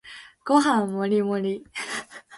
[0.45, 1.63] ご飯もりもり